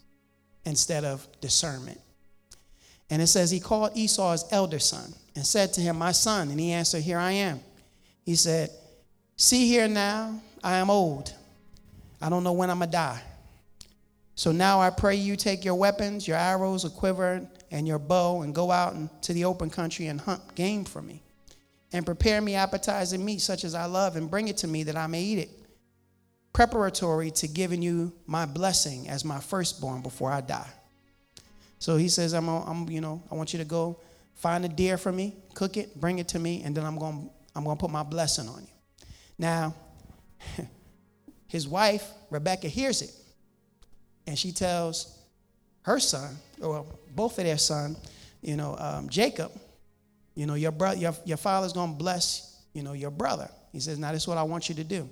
[0.65, 1.99] instead of discernment.
[3.09, 6.49] And it says he called Esau his elder son and said to him, My son.
[6.49, 7.59] And he answered, Here I am.
[8.23, 8.69] He said,
[9.35, 11.33] See here now, I am old.
[12.21, 13.21] I don't know when I'm going to die.
[14.35, 18.41] So now I pray you take your weapons, your arrows, a quiver, and your bow,
[18.41, 21.21] and go out into the open country and hunt game for me.
[21.93, 24.95] And prepare me appetizing meat such as I love, and bring it to me that
[24.95, 25.49] I may eat it.
[26.53, 30.69] Preparatory to giving you my blessing as my firstborn before I die.
[31.79, 33.99] So he says, I'm, I'm you know, I want you to go
[34.35, 37.29] find a deer for me, cook it, bring it to me, and then I'm going
[37.55, 39.05] I'm going to put my blessing on you.
[39.37, 39.75] Now,
[41.47, 43.11] his wife, Rebecca, hears it.
[44.27, 45.17] And she tells
[45.81, 46.85] her son, or
[47.15, 47.97] both of their son,
[48.41, 49.51] you know, um, Jacob,
[50.35, 53.49] you know, your, brother, your, your father's going to bless, you know, your brother.
[53.71, 55.09] He says, now this is what I want you to do.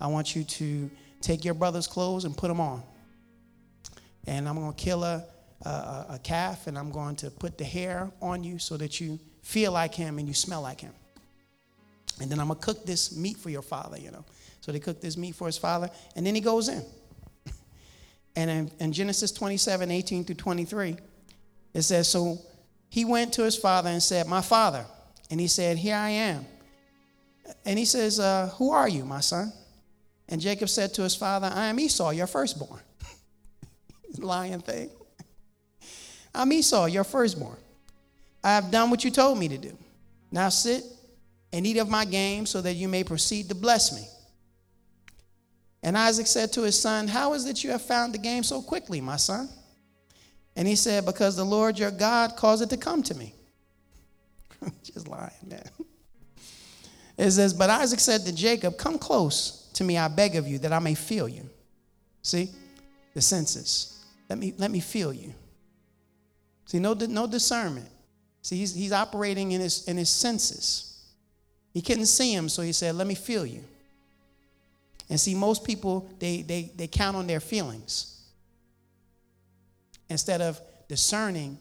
[0.00, 0.90] I want you to
[1.20, 2.82] take your brother's clothes and put them on.
[4.26, 5.24] And I'm going to kill a,
[5.62, 5.68] a,
[6.10, 9.72] a calf and I'm going to put the hair on you so that you feel
[9.72, 10.92] like him and you smell like him.
[12.20, 14.24] And then I'm going to cook this meat for your father, you know.
[14.60, 16.84] So they cook this meat for his father, and then he goes in.
[18.36, 20.96] and in, in Genesis 27 18 through 23,
[21.74, 22.38] it says, So
[22.88, 24.84] he went to his father and said, My father.
[25.30, 26.46] And he said, Here I am.
[27.64, 29.52] And he says, uh, Who are you, my son?
[30.28, 32.80] And Jacob said to his father, I am Esau, your firstborn.
[34.18, 34.90] Lying thing.
[36.34, 37.56] I'm Esau, your firstborn.
[38.44, 39.76] I have done what you told me to do.
[40.30, 40.84] Now sit
[41.52, 44.06] and eat of my game so that you may proceed to bless me.
[45.82, 48.60] And Isaac said to his son, How is it you have found the game so
[48.60, 49.48] quickly, my son?
[50.56, 53.34] And he said, Because the Lord your God caused it to come to me.
[54.82, 55.68] Just lying, man.
[57.16, 60.58] It says, But Isaac said to Jacob, Come close to me, I beg of you,
[60.58, 61.48] that I may feel you.
[62.22, 62.50] See?
[63.14, 64.04] The senses.
[64.28, 65.32] Let me, let me feel you.
[66.66, 67.88] See, no, no discernment.
[68.42, 70.87] See, he's, he's operating in his, in his senses.
[71.78, 73.62] He couldn't see him, so he said, Let me feel you.
[75.08, 78.20] And see, most people, they, they, they count on their feelings
[80.10, 81.56] instead of discerning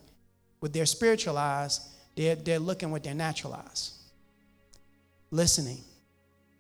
[0.60, 4.00] with their spiritual eyes, they're, they're looking with their natural eyes.
[5.30, 5.84] Listening,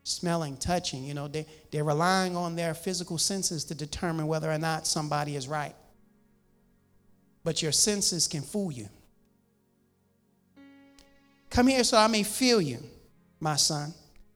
[0.03, 4.59] smelling, touching, you know, they, they're relying on their physical senses to determine whether or
[4.59, 5.73] not somebody is right.
[7.43, 8.87] But your senses can fool you.
[11.49, 12.83] Come here so I may feel you,
[13.39, 13.93] my son,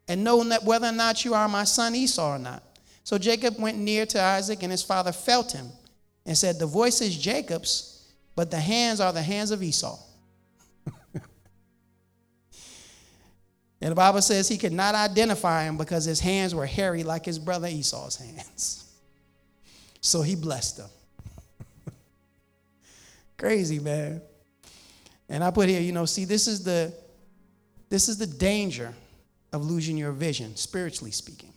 [0.08, 2.64] and know whether or not you are my son Esau or not.
[3.04, 5.68] So Jacob went near to Isaac, and his father felt him
[6.26, 9.98] and said, The voice is Jacob's, but the hands are the hands of Esau.
[11.14, 11.24] and
[13.92, 17.40] the Bible says he could not identify him because his hands were hairy like his
[17.40, 18.88] brother Esau's hands.
[20.04, 20.90] So he blessed them.
[23.38, 24.20] Crazy, man.
[25.30, 26.92] And I put here, you know, see, this is the
[27.92, 28.94] this is the danger
[29.52, 31.52] of losing your vision, spiritually speaking.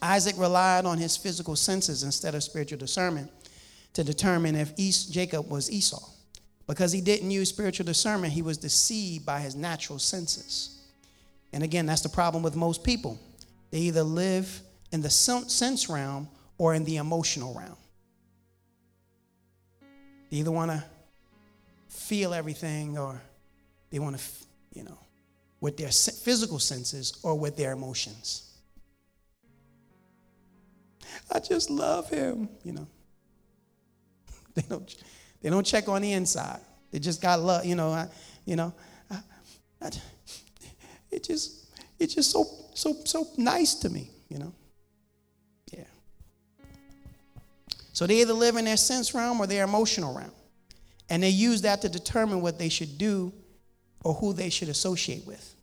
[0.00, 3.28] Isaac relied on his physical senses instead of spiritual discernment
[3.94, 6.08] to determine if East, Jacob was Esau.
[6.68, 10.80] Because he didn't use spiritual discernment, he was deceived by his natural senses.
[11.52, 13.18] And again, that's the problem with most people.
[13.72, 14.60] They either live
[14.92, 17.76] in the sense realm or in the emotional realm.
[20.30, 20.84] They either want to
[21.88, 23.20] feel everything or
[23.90, 24.24] they want to,
[24.72, 24.98] you know,
[25.60, 28.50] with their physical senses or with their emotions.
[31.30, 32.86] I just love him, you know.
[34.54, 34.96] They don't,
[35.40, 36.60] they don't check on the inside.
[36.90, 37.90] They just got love, you know.
[37.90, 38.06] I,
[38.44, 38.74] you know,
[39.10, 39.18] I,
[39.80, 39.90] I,
[41.10, 44.52] it just, it's just so, so, so nice to me, you know.
[45.72, 45.84] Yeah.
[47.94, 50.32] So they either live in their sense realm or their emotional realm,
[51.08, 53.32] and they use that to determine what they should do
[54.04, 55.54] or who they should associate with.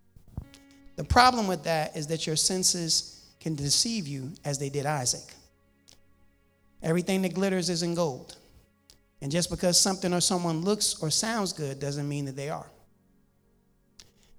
[0.96, 5.34] The problem with that is that your senses can deceive you as they did Isaac.
[6.82, 8.36] Everything that glitters isn't gold.
[9.22, 12.70] And just because something or someone looks or sounds good doesn't mean that they are.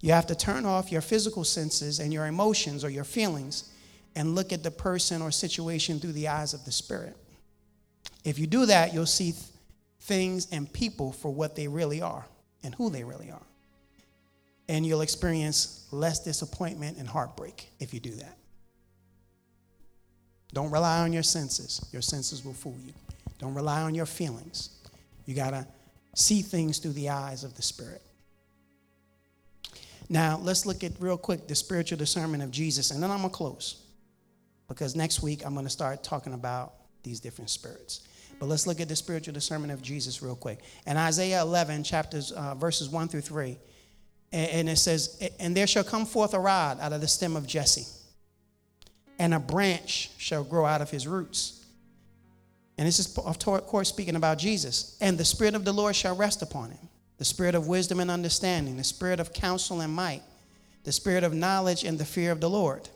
[0.00, 3.70] You have to turn off your physical senses and your emotions or your feelings
[4.16, 7.16] and look at the person or situation through the eyes of the Spirit.
[8.24, 9.44] If you do that, you'll see th-
[10.00, 12.24] things and people for what they really are
[12.62, 13.42] and who they really are.
[14.70, 18.38] And you'll experience less disappointment and heartbreak if you do that.
[20.52, 21.84] Don't rely on your senses.
[21.92, 22.92] Your senses will fool you.
[23.40, 24.70] Don't rely on your feelings.
[25.26, 25.66] You got to
[26.14, 28.00] see things through the eyes of the Spirit.
[30.08, 33.30] Now, let's look at real quick the spiritual discernment of Jesus, and then I'm going
[33.30, 33.82] to close
[34.68, 38.06] because next week I'm going to start talking about these different spirits.
[38.38, 40.60] But let's look at the spiritual discernment of Jesus real quick.
[40.86, 43.58] In Isaiah 11, chapters, uh, verses 1 through 3,
[44.32, 47.46] and, it says, And there shall come forth a rod out of the stem of
[47.46, 47.86] Jesse
[49.20, 51.62] and a branch shall grow out of his roots.
[52.78, 54.96] And this is, of course, speaking about Jesus.
[54.98, 56.88] And the Spirit of the Lord shall rest upon him
[57.18, 60.22] the Spirit of wisdom and understanding, the Spirit of counsel and might,
[60.84, 62.88] the Spirit of knowledge and the fear of the Lord.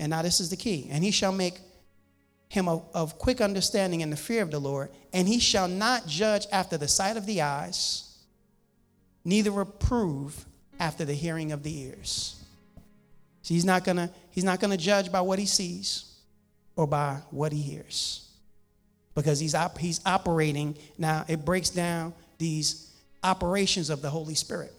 [0.00, 0.88] And now this is the key.
[0.90, 1.60] And he shall make
[2.48, 6.08] him of, of quick understanding and the fear of the Lord, and he shall not
[6.08, 8.07] judge after the sight of the eyes,
[9.28, 10.46] neither approve
[10.80, 12.42] after the hearing of the ears.
[13.42, 16.16] So he's not gonna he's not gonna judge by what he sees
[16.76, 18.30] or by what he hears,
[19.14, 21.24] because he's op- he's operating now.
[21.28, 22.90] It breaks down these
[23.22, 24.72] operations of the Holy Spirit.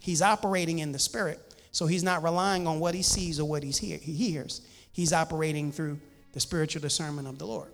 [0.00, 1.40] He's operating in the Spirit,
[1.72, 4.60] so he's not relying on what he sees or what he's hear- he hears.
[4.92, 5.98] He's operating through
[6.32, 7.72] the spiritual discernment of the Lord.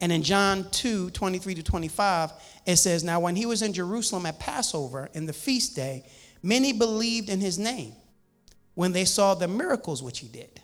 [0.00, 2.32] And in John 2 23 to 25,
[2.66, 6.04] it says, Now when he was in Jerusalem at Passover in the feast day,
[6.42, 7.92] many believed in his name
[8.74, 10.60] when they saw the miracles which he did.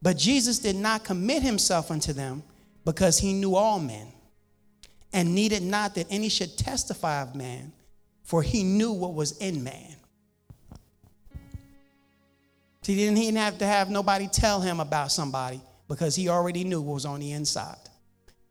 [0.00, 2.42] But Jesus did not commit himself unto them
[2.84, 4.08] because he knew all men
[5.12, 7.72] and needed not that any should testify of man,
[8.22, 9.96] for he knew what was in man.
[12.82, 16.82] See, didn't he have to have nobody tell him about somebody because he already knew
[16.82, 17.78] what was on the inside.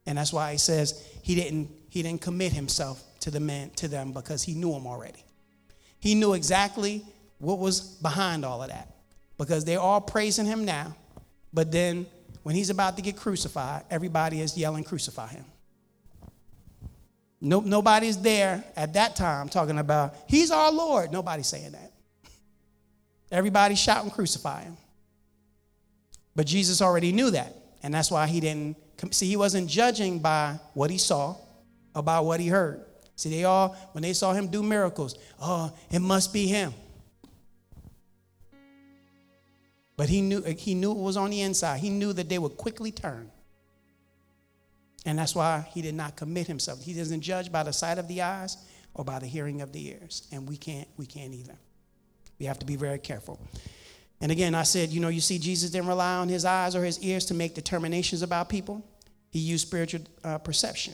[0.06, 3.88] And that's why he says he didn't he didn't commit himself to the man to
[3.88, 5.24] them because he knew them already.
[6.00, 7.06] He knew exactly
[7.38, 8.96] what was behind all of that.
[9.38, 10.96] Because they're all praising him now,
[11.54, 12.06] but then
[12.44, 15.46] when he's about to get crucified, everybody is yelling, Crucify him.
[17.40, 21.12] No, nobody's there at that time talking about, He's our Lord.
[21.12, 21.92] Nobody's saying that.
[23.32, 24.78] Everybody's shouting, Crucify him.
[26.36, 27.56] But Jesus already knew that.
[27.82, 28.78] And that's why he didn't
[29.12, 31.36] see, he wasn't judging by what he saw,
[31.96, 32.86] about what he heard.
[33.16, 36.74] See, they all, when they saw him do miracles, oh, it must be him.
[39.96, 41.80] But he knew, he knew it was on the inside.
[41.80, 43.30] He knew that they would quickly turn.
[45.06, 46.82] And that's why he did not commit himself.
[46.82, 48.58] He doesn't judge by the sight of the eyes
[48.94, 50.28] or by the hearing of the ears.
[50.32, 51.58] And we can't, we can't either.
[52.40, 53.40] We have to be very careful.
[54.22, 56.84] And again, I said, you know, you see, Jesus didn't rely on his eyes or
[56.84, 58.84] his ears to make determinations about people.
[59.34, 60.94] He used spiritual uh, perception.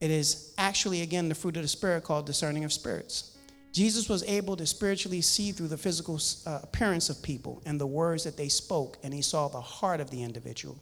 [0.00, 3.38] It is actually, again, the fruit of the Spirit called discerning of spirits.
[3.72, 7.86] Jesus was able to spiritually see through the physical uh, appearance of people and the
[7.86, 10.76] words that they spoke, and he saw the heart of the individual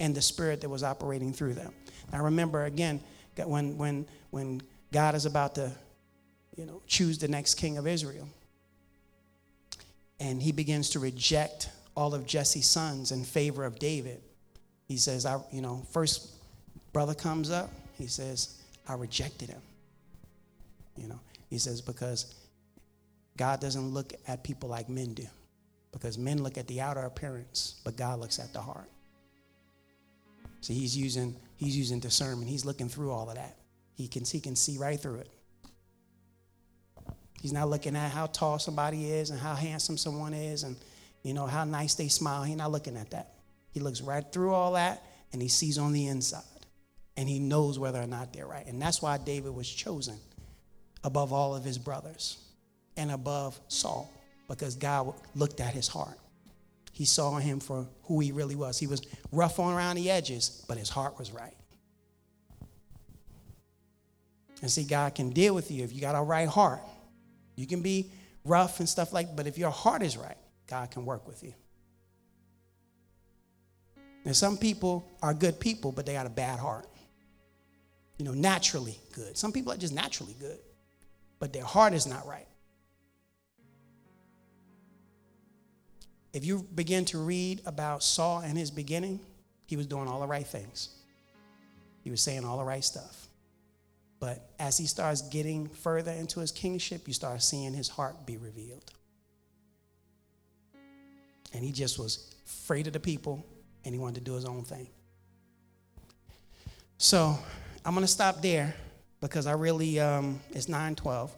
[0.00, 1.72] and the spirit that was operating through them.
[2.12, 3.00] Now, remember again,
[3.36, 4.60] when, when, when
[4.92, 5.70] God is about to
[6.56, 8.28] you know, choose the next king of Israel,
[10.18, 14.20] and he begins to reject all of Jesse's sons in favor of David,
[14.92, 16.28] he says, I, you know, first
[16.92, 19.62] brother comes up, he says, I rejected him.
[20.98, 21.18] You know,
[21.48, 22.34] he says, because
[23.38, 25.24] God doesn't look at people like men do.
[25.92, 28.90] Because men look at the outer appearance, but God looks at the heart.
[30.60, 32.50] See, he's using, he's using discernment.
[32.50, 33.56] He's looking through all of that.
[33.94, 35.30] He can, he can see right through it.
[37.40, 40.76] He's not looking at how tall somebody is and how handsome someone is and
[41.22, 42.42] you know how nice they smile.
[42.42, 43.32] He's not looking at that.
[43.72, 45.02] He looks right through all that
[45.32, 46.42] and he sees on the inside.
[47.16, 48.66] And he knows whether or not they're right.
[48.66, 50.18] And that's why David was chosen
[51.04, 52.38] above all of his brothers
[52.96, 54.10] and above Saul
[54.48, 56.18] because God looked at his heart.
[56.92, 58.78] He saw him for who he really was.
[58.78, 61.54] He was rough on around the edges, but his heart was right.
[64.60, 66.80] And see, God can deal with you if you got a right heart.
[67.56, 68.10] You can be
[68.44, 70.36] rough and stuff like, but if your heart is right,
[70.68, 71.54] God can work with you.
[74.24, 76.86] And some people are good people, but they got a bad heart.
[78.18, 79.36] You know, naturally good.
[79.36, 80.58] Some people are just naturally good
[81.42, 82.46] but their heart is not right.
[86.32, 89.18] If you begin to read about Saul and his beginning,
[89.66, 90.90] he was doing all the right things.
[92.04, 93.26] He was saying all the right stuff.
[94.20, 98.36] But as he starts getting further into his kingship, you start seeing his heart be
[98.36, 98.92] revealed.
[101.52, 103.44] And he just was afraid of the people
[103.84, 104.88] and he wanted to do his own thing.
[106.98, 107.36] So
[107.84, 108.74] I'm going to stop there
[109.20, 111.36] because I really, um, it's 912.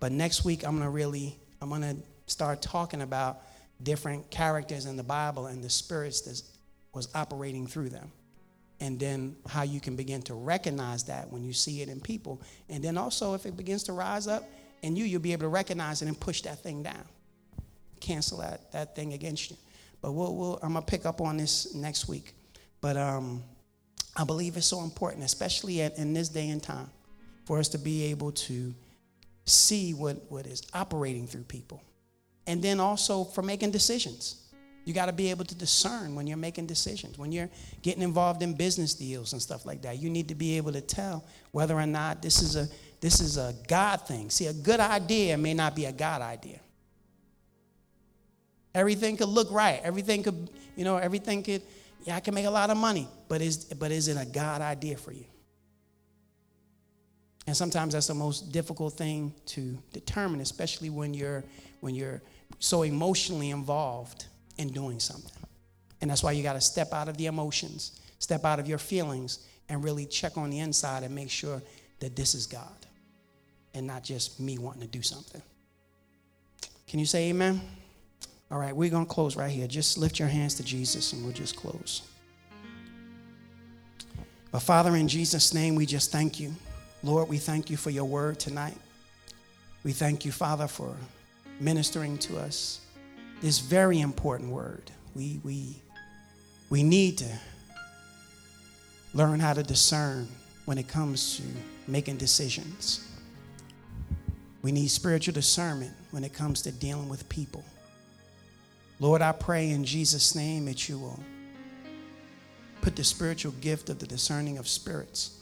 [0.00, 3.42] But next week, I'm going to really, I'm going to start talking about
[3.82, 6.42] different characters in the Bible and the spirits that
[6.94, 8.10] was operating through them.
[8.80, 12.40] And then how you can begin to recognize that when you see it in people.
[12.68, 14.44] And then also, if it begins to rise up
[14.82, 17.04] in you, you'll be able to recognize it and push that thing down.
[18.00, 19.56] Cancel that, that thing against you.
[20.00, 22.32] But we'll, we'll, I'm going to pick up on this next week.
[22.80, 23.42] But um,
[24.16, 26.90] I believe it's so important, especially at, in this day and time
[27.44, 28.74] for us to be able to
[29.44, 31.82] see what, what is operating through people.
[32.46, 34.44] And then also for making decisions.
[34.84, 37.18] You got to be able to discern when you're making decisions.
[37.18, 37.50] When you're
[37.82, 40.80] getting involved in business deals and stuff like that, you need to be able to
[40.80, 42.68] tell whether or not this is a
[43.00, 44.30] this is a God thing.
[44.30, 46.60] See, a good idea may not be a God idea.
[48.74, 49.80] Everything could look right.
[49.82, 51.62] Everything could, you know, everything could,
[52.04, 54.60] yeah, I can make a lot of money, but is but is it a God
[54.60, 55.24] idea for you?
[57.46, 61.44] And sometimes that's the most difficult thing to determine, especially when you're
[61.80, 62.20] when you're
[62.58, 64.26] so emotionally involved
[64.58, 65.32] in doing something.
[66.00, 68.78] And that's why you got to step out of the emotions, step out of your
[68.78, 71.62] feelings, and really check on the inside and make sure
[72.00, 72.86] that this is God
[73.74, 75.42] and not just me wanting to do something.
[76.86, 77.60] Can you say amen?
[78.50, 79.66] All right, we're going to close right here.
[79.66, 82.02] Just lift your hands to Jesus and we'll just close.
[84.50, 86.54] But Father, in Jesus' name, we just thank you.
[87.02, 88.76] Lord, we thank you for your word tonight.
[89.84, 90.96] We thank you, Father, for
[91.60, 92.80] ministering to us
[93.40, 94.90] this very important word.
[95.14, 95.76] We, we,
[96.70, 97.38] we need to
[99.14, 100.28] learn how to discern
[100.64, 101.42] when it comes to
[101.86, 103.06] making decisions.
[104.62, 107.64] We need spiritual discernment when it comes to dealing with people.
[109.00, 111.20] Lord, I pray in Jesus' name that you will
[112.80, 115.38] put the spiritual gift of the discerning of spirits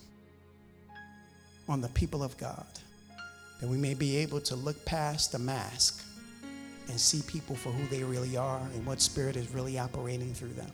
[1.68, 2.66] on the people of God,
[3.60, 6.04] that we may be able to look past the mask
[6.88, 10.52] and see people for who they really are and what spirit is really operating through
[10.52, 10.70] them.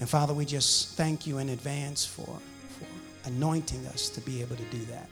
[0.00, 4.56] And Father, we just thank you in advance for, for anointing us to be able
[4.56, 5.08] to do that.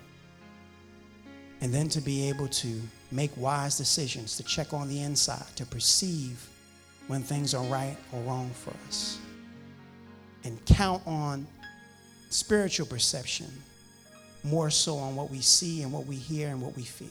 [1.60, 2.80] And then to be able to
[3.10, 6.48] make wise decisions, to check on the inside, to perceive
[7.08, 9.18] when things are right or wrong for us.
[10.44, 11.46] And count on
[12.30, 13.46] spiritual perception
[14.44, 17.08] more so on what we see and what we hear and what we feel.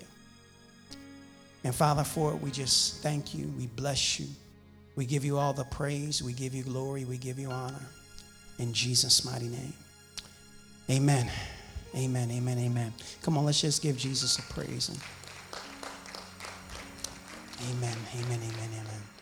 [1.63, 3.51] And Father, for it, we just thank you.
[3.57, 4.27] We bless you.
[4.95, 6.23] We give you all the praise.
[6.23, 7.05] We give you glory.
[7.05, 7.85] We give you honor.
[8.57, 9.73] In Jesus' mighty name.
[10.89, 11.29] Amen.
[11.97, 12.29] Amen.
[12.31, 12.59] Amen.
[12.59, 12.93] Amen.
[13.23, 14.89] Come on, let's just give Jesus a praise.
[14.89, 14.99] And
[17.69, 17.97] amen.
[18.15, 18.39] Amen.
[18.39, 18.69] Amen.
[18.73, 19.16] Amen.